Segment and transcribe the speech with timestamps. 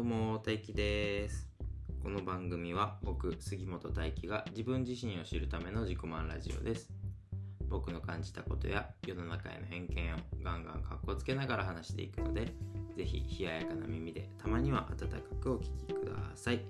[0.00, 1.46] どうも大輝です。
[2.02, 6.88] この番組は僕杉本大輝が自分自身を知るための自己満ラジオです。
[7.68, 12.54] 僕の感じたことや世の中への偏見をガンガンかっこつけながら話していくので
[12.96, 16.64] ぜひ冷ややかな耳でたまには温かくお聞きください。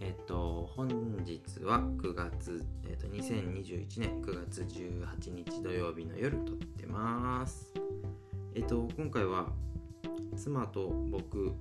[0.00, 0.88] えっと本
[1.26, 7.70] 日は9月、えっと、2021年9月18日土曜日の夜撮ってます。
[8.54, 9.52] えっと今回は
[10.38, 11.52] 妻と僕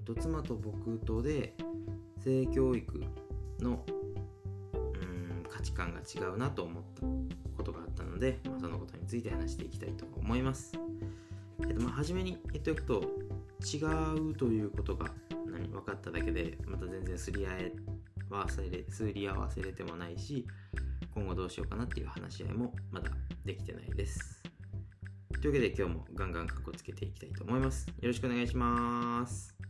[0.00, 1.54] と妻と僕とで
[2.18, 3.04] 性教育
[3.60, 3.84] の
[4.74, 7.02] うん価値観が違うなと思った
[7.56, 10.78] ことがあったので、まあ、そのことについて話していきたいと思います。
[11.62, 13.02] えっとまあ、初めに言っておくと
[13.64, 13.78] 違
[14.30, 15.10] うということが
[15.46, 17.72] 何分かっただけでまた全然すり合え
[18.30, 20.46] はすり合わせれてもないし
[21.14, 23.10] 今後どうしようかなっていう話し合いもまだ
[23.44, 24.42] できてないです。
[25.40, 27.88] というわけで今日もガンガンカッコつけていきたいと思います。
[27.88, 29.69] よろしくお願いします。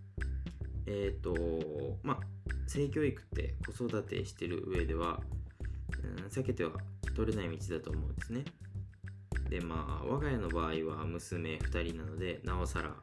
[0.90, 2.18] えっ、ー、と、まあ、
[2.66, 5.20] 性教育って子育てしてる上では、
[6.18, 6.72] うん、避けては
[7.14, 8.44] 取れない道だと思うんですね。
[9.48, 12.94] で、まあ、我が家の場合は娘2人なので、なおさら、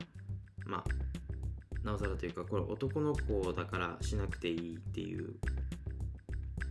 [0.66, 5.36] まあ、なおさらというか、これ男の子だからしなくていいっていう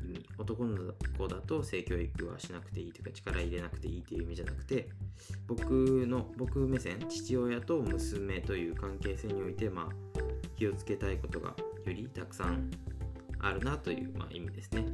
[0.07, 4.89] 意味男の子だと性教育はしなくていいというか力入れなくていいっていう意味じゃなくて
[5.47, 11.51] 僕の僕目線父親と娘という関係性においてまあ気をつけたいことが
[11.85, 12.71] よりたくさん
[13.39, 14.87] あるなという、まあ、意味ですね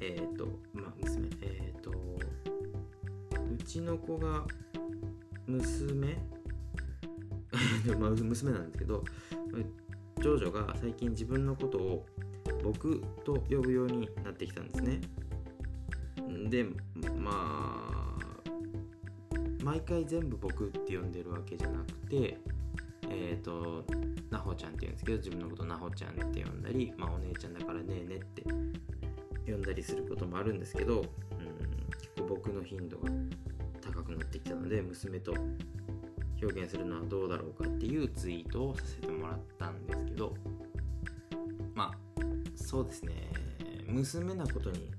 [0.00, 4.44] えっ、ー、とまあ娘えっ、ー、とうちの子が
[5.46, 6.16] 娘？
[7.98, 9.02] まあ娘なんですけど
[10.22, 12.06] 長女が最近自分のことを
[12.62, 15.00] 僕と呼ぶようになってきたんですね。
[16.50, 16.64] で、
[17.16, 18.18] まあ、
[19.62, 22.38] 毎回全部僕って呼んでるわけじゃなくて、
[23.10, 23.84] えっ、ー、と、
[24.30, 28.42] なほちゃんって言うんですけど、自分のことなほちゃんって呼んだり、まあ、お姉ちゃんだからねえねって
[29.46, 31.06] 呼んだりすることもあるんですけど、うん、
[31.98, 33.10] 結構僕の頻度が
[33.80, 35.34] 高くなってきたので、娘と
[36.40, 40.34] 表現するのはどうだろうかっていうツイートをさせてもらったんですけど、
[41.74, 42.22] まあ、
[42.56, 43.12] そうですね。
[43.88, 44.90] 娘なことに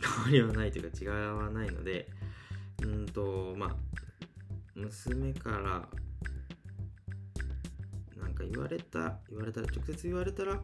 [0.00, 2.08] 変わりはないというか違わないので
[2.82, 3.76] うんとまあ
[4.74, 5.88] 娘から
[8.38, 10.62] なんか言われた言われたら直接言われたら考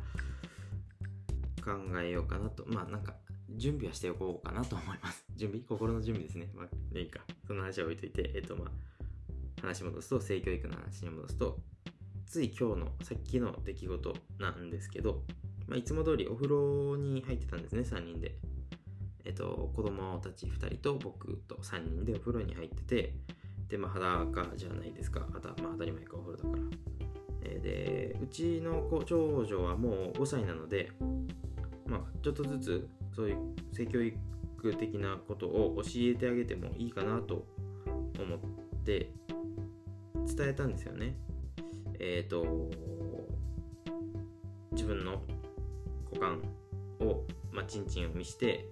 [2.03, 3.15] えようかなとまあなんか
[3.57, 5.63] 準備はしておこうかなと思います 準備？
[5.67, 8.71] 心の準備ですねまあいいかその話は置いといてえっとまあ
[9.61, 11.59] 話戻すと性教育の話に戻すと
[12.27, 15.25] つい今日のさっきの出来事なんですけど
[15.71, 18.35] まあ、いつも通りお風呂に入ってたんですね、3人で。
[19.25, 23.15] えっと、子供たち2人と僕と3人でお風呂に入ってて、
[23.69, 25.29] で、まあ、裸じゃないですか。
[25.33, 26.90] あたまあ、当たり前か、お風呂だから。
[27.41, 30.91] で、うちの、長女はもう5歳なので、
[31.87, 33.37] まあ、ちょっとずつ、そういう
[33.73, 34.17] 性教育
[34.77, 37.47] 的なことを教えてあげてもいいかなと
[38.19, 38.39] 思っ
[38.85, 39.13] て
[40.37, 41.17] 伝えたんですよね。
[41.99, 42.71] え、ー、と、
[44.73, 45.23] 自分の
[46.13, 46.43] 股間
[47.07, 48.69] を、まあ、チンチンを見して、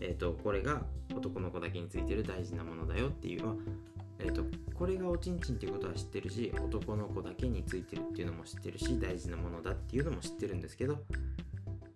[0.00, 0.82] えーと、これが
[1.16, 10.98] 男の子だけについてる大事なものだよっていう、まあえーと、これがおちんちんっていうことは知ってるし男の子だけについてるっていうのも知ってるし大事なものだっていうのも知ってるんですけど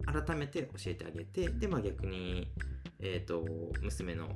[0.07, 2.49] 改めて教えてあげてで、まあ、逆に、
[3.01, 3.45] えーと、
[3.83, 4.29] 娘の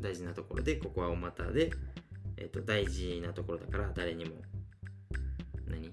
[0.00, 1.70] 大事なところでここはお股で、
[2.36, 4.36] えー、と大事なところだから誰にも
[5.66, 5.92] 何好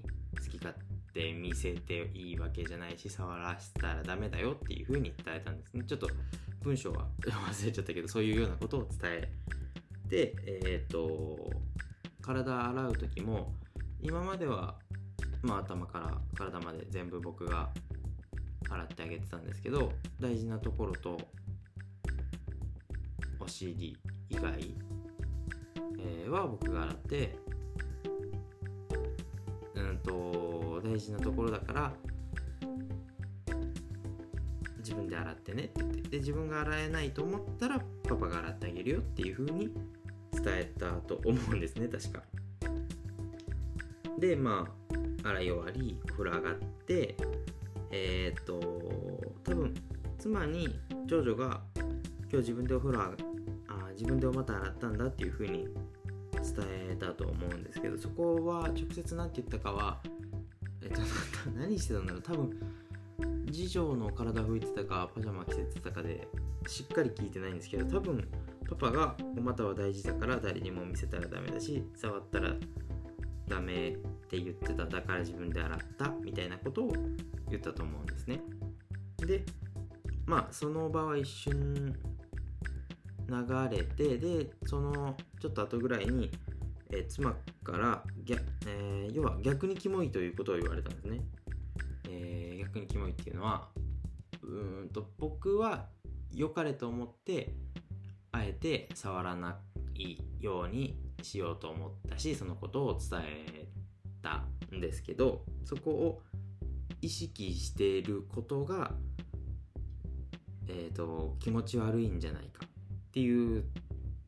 [0.50, 5.84] き勝って見せていいわけじゃないし触らせたらダメだよっていう風に伝えたんですね。
[5.86, 6.08] ちょっと
[6.62, 9.32] 文章は 忘れちゃったけどそういうようなことを伝え
[10.14, 11.50] てえっ、ー、と
[12.22, 13.52] 体洗う時も
[14.00, 14.76] 今までは
[15.42, 17.70] まあ頭から体まで全部僕が
[18.70, 21.18] 洗ってあげてたんですけど大事なところと
[23.40, 23.96] お尻
[24.30, 24.52] 以外、
[25.98, 27.36] えー、は僕が洗って
[29.74, 31.92] うんと大事なところだから
[34.78, 39.70] 自分で洗ってねって言ってで自分が洗えないと思ったらパパが洗ってあげるよっていう風に
[40.42, 42.22] 伝えたと思うんですね確か。
[44.18, 44.66] でま
[45.24, 46.54] あ洗い終わりお風呂上がっ
[46.86, 47.16] て
[47.90, 48.58] えっ、と
[49.44, 49.74] 多分
[50.18, 50.68] 妻に
[51.08, 53.12] 長女が今日自分でお風呂あ
[53.92, 55.68] 自分でお股洗ったんだっていう風に
[56.42, 60.00] 伝えたと思うんですけどそこは直接何て言ったかは
[60.82, 61.00] えっと、
[61.56, 62.22] 何してたんだろう。
[62.22, 62.50] 多分
[63.50, 66.26] 次女の体拭いてたかパジャマ着せてたかで
[66.66, 68.28] しっかり聞いてないんですけど多分
[68.74, 72.54] パパがお股は大事だから誰にも見せたらダメだし触ったら
[73.46, 73.92] ダメっ
[74.28, 76.92] て言ってただから自分で洗ったみたいなことを
[77.50, 78.40] 言ったと思うんですね。
[79.18, 79.44] で
[80.26, 81.94] まあその場は一瞬
[83.28, 86.30] 流れてでそのちょっと後ぐらいに、
[86.90, 91.20] え、妻から逆、えー、要は逆にキモいということを言われたんですね、
[92.08, 93.68] えー、逆にキモいっていうのは
[94.42, 95.86] うんと僕は
[96.34, 97.54] 良かれと思って
[98.34, 99.58] あえて触らな
[99.94, 103.68] いようにしようと思ったしそのことを伝え
[104.22, 104.44] た
[104.74, 106.22] んですけどそこを
[107.00, 108.90] 意識していることが、
[110.66, 112.68] えーと、気持ち悪いんじゃないかっ
[113.12, 113.64] ていう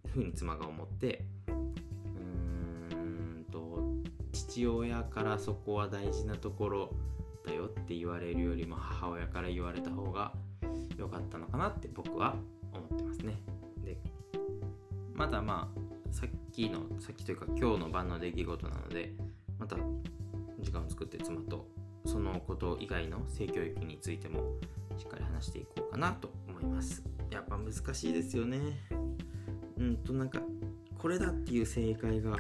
[0.07, 2.95] ふうに妻が思ってうー
[3.41, 3.93] んと
[4.31, 6.95] 父親からそこは大事なところ
[7.45, 10.33] だよって言われるよりも母親から言われた方が
[10.97, 12.37] 良かったのかなって僕は
[12.73, 13.06] 思ってます。
[15.17, 19.13] まだまあさっきのさっきというか今日の晩の出来事なので
[19.59, 19.77] また
[20.61, 21.67] 時間を作って妻と
[22.05, 24.41] そのこと以外の性教育についても
[24.97, 27.03] しっかり話していこうかなと思います。
[27.31, 28.59] やっぱ難しいですよね。
[29.79, 30.41] うんとなんか
[30.99, 32.37] これだっていう正解が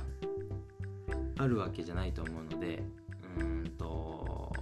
[1.38, 2.82] あるわけじゃないと思うので
[3.38, 4.52] うんと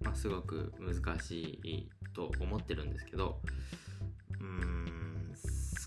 [0.00, 3.40] まあすごく難しいと思ってるんですけど
[4.40, 4.71] うん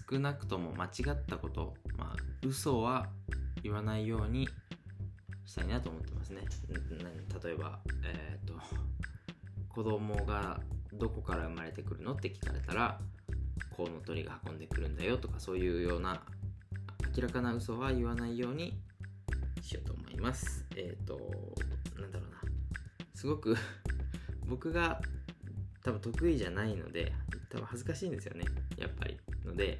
[0.10, 2.16] 少なくとも間違ったことまあ
[2.46, 3.08] 嘘は
[3.64, 4.48] 言わないように
[5.46, 6.42] したいなと思ってますね。
[7.44, 8.54] 例えば、えっ、ー、と、
[9.70, 10.60] 子供が
[10.94, 13.00] どこから生まれてくるのって聞かれたら、
[13.76, 16.22] コウノトリが運んでくるんだよとか、そういうような
[17.16, 18.78] 明らかな嘘は言わないように
[19.62, 20.66] しようと思います。
[20.76, 21.18] えっ、ー、と、
[22.00, 22.38] なんだろうな。
[23.14, 23.56] すごく
[24.46, 25.02] 僕が
[25.84, 27.14] 多分得意じゃないので、
[27.50, 28.46] 多分恥ずかしいんですよね。
[28.78, 29.18] やっぱり。
[29.46, 29.80] ので、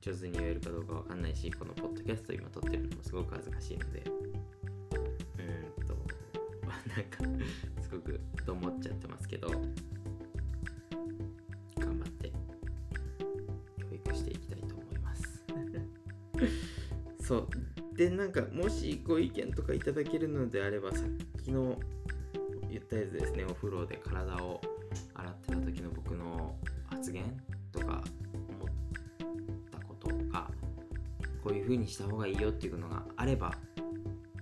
[0.00, 4.04] 上手に言えるかどうかわかんないし、このポッドキャスト今撮ってるのもすごく恥ずかしいので。
[5.38, 5.42] う
[5.82, 5.94] んと、
[6.88, 7.04] なん
[7.36, 7.44] か
[7.82, 9.48] すごくと思っちゃってますけど。
[9.48, 9.60] 頑
[11.98, 12.30] 張って
[13.78, 15.44] 教育していきたいと思います。
[17.20, 17.48] そう。
[17.96, 21.08] でなんかもしご意見とかいただけるのであればさっ
[21.42, 21.80] きの
[22.70, 23.44] 言ったやつですね。
[23.44, 24.60] お風呂で体を
[25.14, 26.56] 洗ってた時の僕の
[26.86, 27.24] 発言
[27.72, 28.04] とか
[31.48, 33.54] こういう風にした方がいいよっていうのがあれば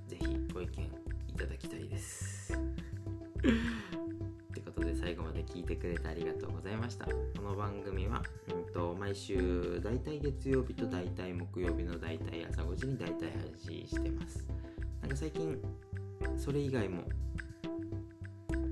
[0.09, 0.83] ぜひご意見
[1.29, 2.53] いただきたいです。
[2.53, 2.57] っ
[4.53, 7.05] てことで最後まで聞いてくれてありがとうございました。
[7.05, 7.13] こ
[7.45, 14.45] の番組は、うんと、毎週大体月曜日と大体木曜日の大体朝5時に大体配信してます。
[15.01, 15.57] なんか最近
[16.37, 17.05] それ以外も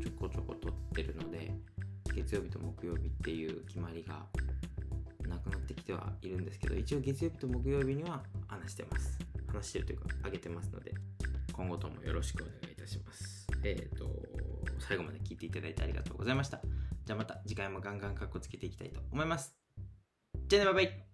[0.02, 1.52] ちょこちょこ撮ってるので
[2.12, 4.26] 月曜日と木曜日っていう決まりが
[5.54, 10.92] なってきてはいるんですけど一応月曜日と木曜日には話してます話してるというかあげてますので
[11.52, 14.10] 今後ともよろしくお願いいたしますえっ、ー、と
[14.86, 16.60] 最後まで聞いていただいてありがとうございました。
[17.06, 19.54] じゃあまた次回もガンガンカッコつけていきたいと思います。
[20.48, 21.13] じゃあね、バイバイ